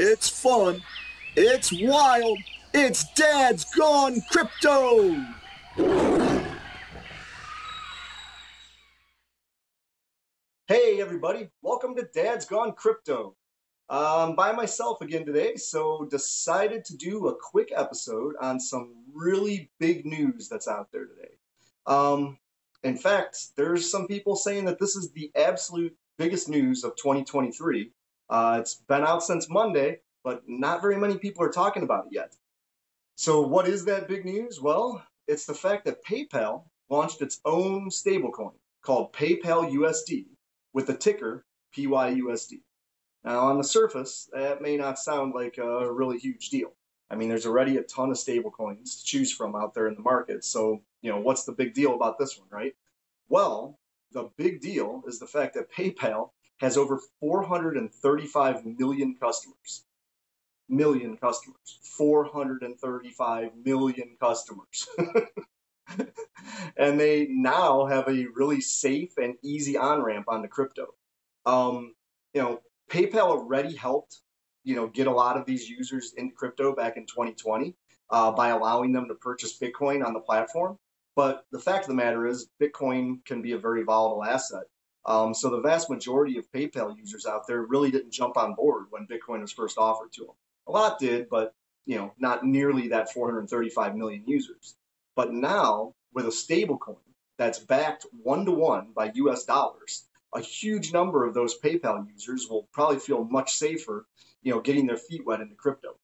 [0.00, 0.80] It's fun.
[1.34, 2.38] It's wild.
[2.72, 5.10] It's Dad's Gone Crypto.
[10.68, 11.48] Hey, everybody.
[11.62, 13.34] Welcome to Dad's Gone Crypto.
[13.88, 19.68] I'm by myself again today, so decided to do a quick episode on some really
[19.80, 21.34] big news that's out there today.
[21.86, 22.38] Um,
[22.84, 27.90] in fact, there's some people saying that this is the absolute biggest news of 2023.
[28.30, 32.12] Uh, it's been out since Monday, but not very many people are talking about it
[32.12, 32.34] yet.
[33.16, 34.60] So, what is that big news?
[34.60, 40.26] Well, it's the fact that PayPal launched its own stablecoin called PayPal USD
[40.72, 41.44] with the ticker
[41.76, 42.60] PYUSD.
[43.24, 46.72] Now, on the surface, that may not sound like a really huge deal.
[47.10, 50.00] I mean, there's already a ton of stablecoins to choose from out there in the
[50.00, 50.44] market.
[50.44, 52.74] So, you know, what's the big deal about this one, right?
[53.28, 53.78] Well,
[54.12, 59.84] the big deal is the fact that PayPal has over 435 million customers.
[60.68, 61.78] Million customers.
[61.96, 64.88] 435 million customers.
[66.76, 70.88] and they now have a really safe and easy on ramp onto crypto.
[71.46, 71.94] Um,
[72.34, 74.18] you know, PayPal already helped,
[74.64, 77.74] you know, get a lot of these users into crypto back in 2020
[78.10, 80.78] uh, by allowing them to purchase Bitcoin on the platform.
[81.16, 84.64] But the fact of the matter is, Bitcoin can be a very volatile asset.
[85.08, 88.88] Um, so the vast majority of PayPal users out there really didn't jump on board
[88.90, 90.34] when Bitcoin was first offered to them.
[90.66, 91.54] A lot did, but
[91.86, 94.76] you know, not nearly that 435 million users.
[95.16, 96.98] But now, with a stablecoin
[97.38, 102.46] that's backed one to one by US dollars, a huge number of those PayPal users
[102.46, 104.06] will probably feel much safer,
[104.42, 105.96] you know, getting their feet wet into crypto.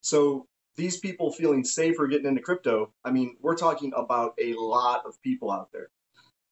[0.00, 5.06] So these people feeling safer getting into crypto, I mean, we're talking about a lot
[5.06, 5.90] of people out there.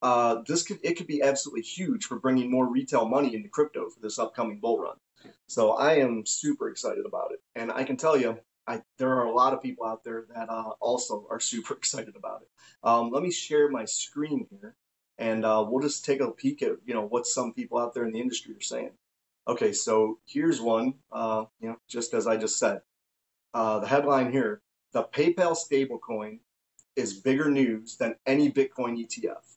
[0.03, 3.89] Uh, this could it could be absolutely huge for bringing more retail money into crypto
[3.89, 4.97] for this upcoming bull run.
[5.47, 9.25] So I am super excited about it, and I can tell you, I, there are
[9.25, 12.49] a lot of people out there that uh, also are super excited about it.
[12.83, 14.75] Um, let me share my screen here,
[15.19, 18.05] and uh, we'll just take a peek at you know what some people out there
[18.05, 18.91] in the industry are saying.
[19.47, 20.95] Okay, so here's one.
[21.13, 22.81] Uh, you know, just as I just said,
[23.55, 24.63] uh, the headline here:
[24.93, 26.41] the PayPal stablecoin
[26.97, 29.52] is bigger news than any Bitcoin ETF.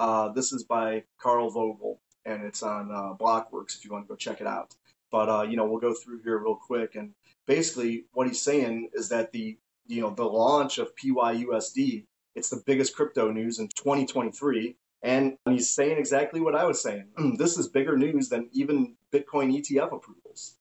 [0.00, 4.08] Uh, this is by Carl Vogel, and it's on uh, Blockworks if you want to
[4.08, 4.74] go check it out.
[5.12, 7.12] But uh, you know, we'll go through here real quick, and
[7.46, 12.62] basically what he's saying is that the you know the launch of PYUSD, it's the
[12.64, 17.04] biggest crypto news in 2023, and he's saying exactly what I was saying.
[17.36, 20.54] this is bigger news than even Bitcoin ETF approvals.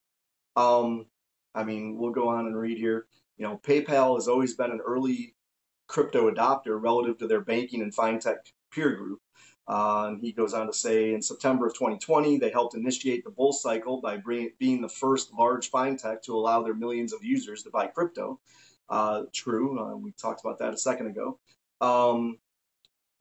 [0.57, 1.05] Um,
[1.55, 3.05] I mean, we'll go on and read here.
[3.37, 5.33] You know, PayPal has always been an early
[5.87, 9.19] crypto adopter relative to their banking and fintech peer group.
[9.67, 13.29] Uh, and he goes on to say in September of 2020, they helped initiate the
[13.29, 17.61] bull cycle by bring, being the first large fintech to allow their millions of users
[17.61, 18.39] to buy crypto.
[18.89, 21.37] Uh, true, uh, we talked about that a second ago.
[21.81, 22.39] Um,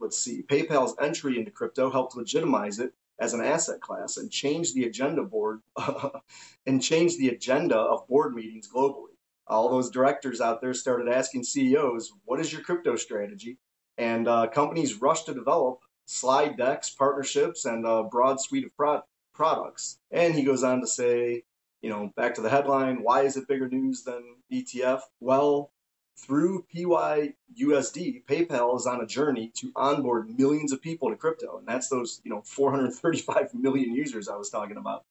[0.00, 4.72] let's see, PayPal's entry into crypto helped legitimize it as an asset class and change
[4.72, 5.60] the agenda board
[6.66, 9.16] and change the agenda of board meetings globally.
[9.46, 13.58] All those directors out there started asking CEOs, "What is your crypto strategy?"
[13.98, 19.02] And uh, companies rush to develop slide decks, partnerships, and a broad suite of pro-
[19.34, 19.98] products.
[20.10, 21.44] And he goes on to say,
[21.82, 25.02] you know, back to the headline, why is it bigger news than ETF?
[25.20, 25.70] Well,
[26.18, 31.66] through PYUSD, PayPal is on a journey to onboard millions of people to crypto, and
[31.66, 35.04] that's those you know 435 million users I was talking about,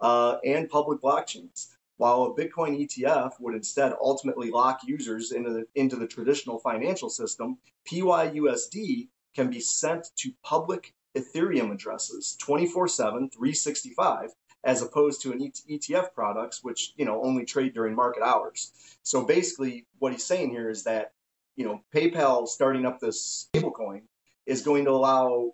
[0.00, 1.68] uh, and public blockchains.
[1.98, 7.10] While a Bitcoin ETF would instead ultimately lock users into the, into the traditional financial
[7.10, 15.40] system, PYUSD can be sent to public Ethereum addresses 24/7, 365 as opposed to an
[15.40, 18.72] ETF products, which you know only trade during market hours.
[19.02, 21.12] So basically, what he's saying here is that
[21.56, 24.02] you know PayPal starting up this stablecoin
[24.46, 25.52] is going to allow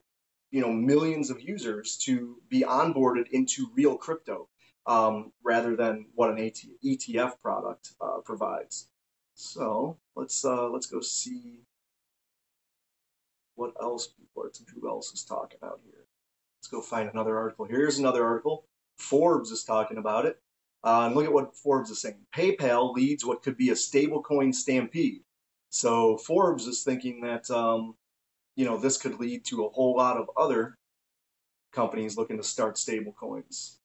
[0.51, 4.49] you know millions of users to be onboarded into real crypto
[4.89, 6.39] um, rather than what an
[6.85, 8.89] ETF product uh, provides.
[9.35, 11.61] So let's uh, let's go see
[13.55, 16.07] what else people are who else is talking about here.
[16.59, 17.67] Let's go find another article.
[17.67, 18.65] Here's another article.
[18.97, 20.41] Forbes is talking about it.
[20.83, 22.17] Uh, and look at what Forbes is saying.
[22.35, 25.23] PayPal leads what could be a stablecoin stampede.
[25.71, 27.95] So Forbes is thinking that um,
[28.57, 30.77] you know this could lead to a whole lot of other
[31.73, 33.77] companies looking to start stablecoins.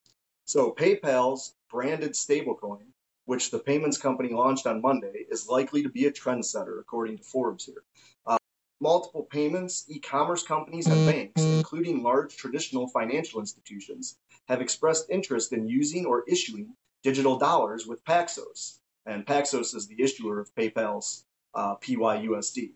[0.46, 2.84] So PayPal's branded stablecoin,
[3.24, 7.24] which the payments company launched on Monday, is likely to be a trendsetter, according to
[7.24, 7.82] Forbes here.
[8.26, 8.36] Uh,
[8.78, 14.18] multiple payments, e-commerce companies, and banks, including large traditional financial institutions,
[14.48, 18.80] have expressed interest in using or issuing digital dollars with Paxos.
[19.06, 21.24] And Paxos is the issuer of PayPal's
[21.54, 22.72] uh, PYUSD.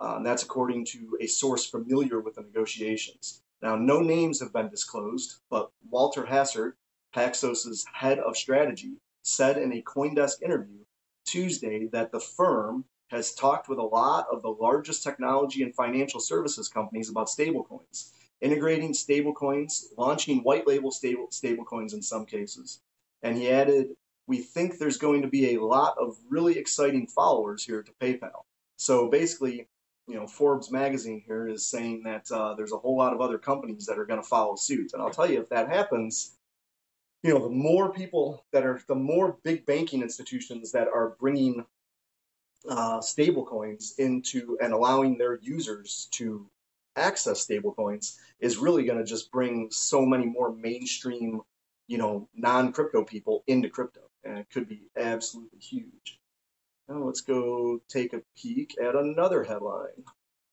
[0.00, 3.42] Uh, and that's according to a source familiar with the negotiations.
[3.62, 6.76] Now, no names have been disclosed, but Walter Hessert,
[7.14, 8.92] Paxos's head of strategy,
[9.22, 10.78] said in a Coindesk interview
[11.24, 16.20] Tuesday that the firm has talked with a lot of the largest technology and financial
[16.20, 22.80] services companies about stablecoins, integrating stablecoins, launching white label stable stablecoins in some cases.
[23.22, 23.96] And he added,
[24.26, 28.44] "We think there's going to be a lot of really exciting followers here to PayPal."
[28.76, 29.68] So basically,
[30.06, 33.38] you know, Forbes magazine here is saying that uh, there's a whole lot of other
[33.38, 34.92] companies that are going to follow suit.
[34.92, 36.36] And I'll tell you, if that happens,
[37.22, 41.64] you know, the more people that are, the more big banking institutions that are bringing
[42.68, 46.46] uh, stablecoins into and allowing their users to
[46.96, 51.42] access stablecoins is really going to just bring so many more mainstream,
[51.88, 56.18] you know, non-crypto people into crypto, and it could be absolutely huge.
[56.88, 60.04] Now let's go take a peek at another headline.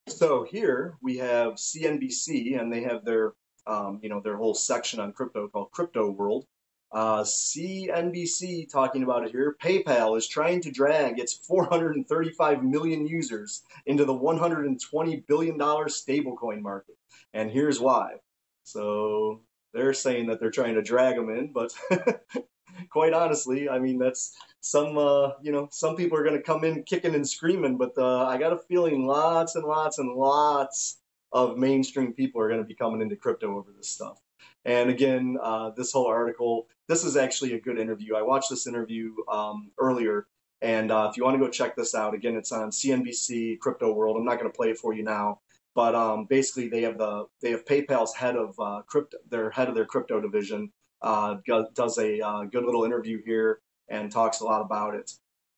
[0.08, 3.34] So here we have CNBC, and they have their,
[3.66, 6.46] um, you know, their whole section on crypto called Crypto World.
[6.92, 9.58] Uh, CNBC talking about it here.
[9.62, 16.62] PayPal is trying to drag its 435 million users into the 120 billion dollar stablecoin
[16.62, 16.96] market,
[17.34, 18.16] and here's why.
[18.64, 19.42] So
[19.74, 21.74] they're saying that they're trying to drag them in, but
[22.90, 26.64] quite honestly, I mean that's some uh, you know some people are going to come
[26.64, 30.98] in kicking and screaming, but uh, I got a feeling lots and lots and lots
[31.34, 34.20] of mainstream people are going to be coming into crypto over this stuff.
[34.68, 38.16] And again, uh, this whole article, this is actually a good interview.
[38.16, 40.28] I watched this interview um, earlier,
[40.62, 43.94] and uh, if you want to go check this out, again, it's on CNBC Crypto
[43.94, 44.18] World.
[44.18, 45.40] I'm not going to play it for you now,
[45.74, 49.70] but um, basically they have the they have PayPal's head of uh, crypto, their head
[49.70, 50.70] of their crypto division,
[51.02, 51.38] uh,
[51.74, 55.14] does a uh, good little interview here and talks a lot about it,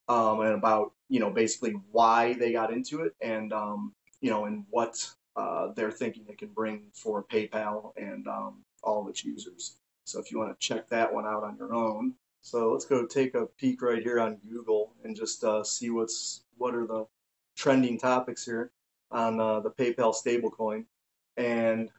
[0.07, 3.91] um, and about you know basically why they got into it and um,
[4.21, 9.01] you know and what uh, they're thinking it can bring for PayPal and um, all
[9.01, 9.77] of its users.
[10.05, 12.13] So if you want to check that one out on your own.
[12.41, 16.43] So let's go take a peek right here on Google and just uh, see what's
[16.57, 17.05] what are the
[17.55, 18.71] trending topics here
[19.11, 20.85] on uh, the PayPal stablecoin.
[21.37, 21.89] And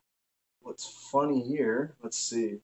[0.62, 2.58] what's funny here, let's see.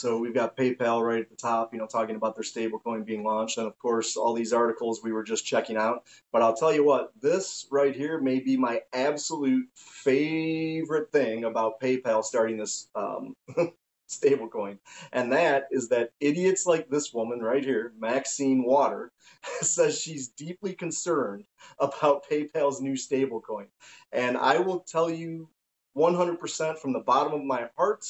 [0.00, 3.22] So we've got PayPal right at the top, you know, talking about their stablecoin being
[3.22, 6.04] launched, and of course all these articles we were just checking out.
[6.32, 11.82] But I'll tell you what, this right here may be my absolute favorite thing about
[11.82, 13.36] PayPal starting this um,
[14.08, 14.78] stablecoin,
[15.12, 19.12] and that is that idiots like this woman right here, Maxine Water,
[19.60, 21.44] says she's deeply concerned
[21.78, 23.66] about PayPal's new stablecoin,
[24.12, 25.50] and I will tell you
[25.94, 28.06] 100% from the bottom of my heart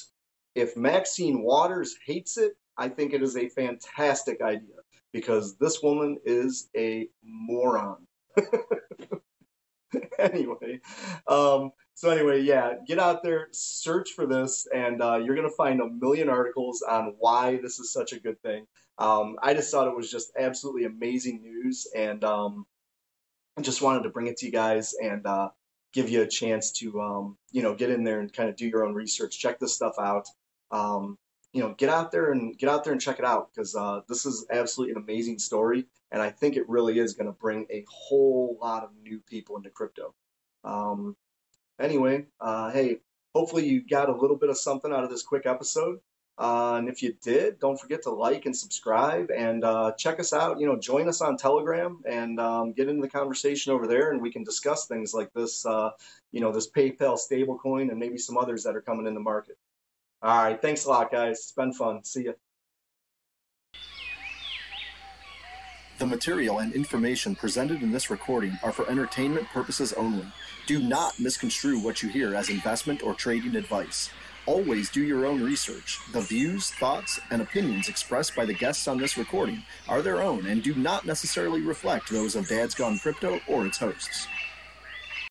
[0.55, 4.77] if Maxine Waters hates it, I think it is a fantastic idea
[5.13, 8.07] because this woman is a moron.
[10.19, 10.81] anyway,
[11.27, 15.81] um, so anyway, yeah, get out there, search for this, and uh, you're gonna find
[15.81, 18.67] a million articles on why this is such a good thing.
[18.99, 22.67] Um, I just thought it was just absolutely amazing news, and um,
[23.59, 25.51] I just wanted to bring it to you guys and uh,
[25.93, 28.67] give you a chance to, um, you know, get in there and kind of do
[28.67, 30.29] your own research, check this stuff out
[30.71, 31.19] um,
[31.53, 34.01] you know, get out there and get out there and check it out because uh,
[34.09, 37.67] this is absolutely an amazing story, and I think it really is going to bring
[37.71, 40.15] a whole lot of new people into crypto.
[40.65, 41.17] Um,
[41.81, 43.01] anyway, uh, hey,
[43.35, 46.01] hopefully you got a little bit of something out of this quick episode.
[46.39, 50.33] Uh, and if you did, don't forget to like and subscribe and uh, check us
[50.33, 50.59] out.
[50.59, 54.23] You know, join us on Telegram and um, get into the conversation over there, and
[54.23, 55.67] we can discuss things like this.
[55.67, 55.91] Uh,
[56.33, 59.59] you know, this PayPal stablecoin and maybe some others that are coming in the market.
[60.23, 60.61] All right.
[60.61, 61.39] Thanks a lot, guys.
[61.39, 62.05] It's been fun.
[62.05, 62.35] See you.
[65.99, 70.27] The material and information presented in this recording are for entertainment purposes only.
[70.67, 74.09] Do not misconstrue what you hear as investment or trading advice.
[74.47, 75.99] Always do your own research.
[76.13, 80.47] The views, thoughts, and opinions expressed by the guests on this recording are their own
[80.47, 84.27] and do not necessarily reflect those of Dad's Gone Crypto or its hosts.